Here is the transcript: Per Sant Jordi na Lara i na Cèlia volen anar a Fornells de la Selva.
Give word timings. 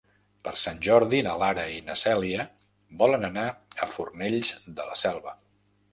Per 0.45 0.51
Sant 0.59 0.79
Jordi 0.87 1.19
na 1.27 1.35
Lara 1.41 1.65
i 1.73 1.75
na 1.89 1.97
Cèlia 2.03 2.47
volen 3.03 3.27
anar 3.29 3.47
a 3.51 3.89
Fornells 3.95 4.53
de 4.81 4.89
la 4.93 4.99
Selva. 5.07 5.37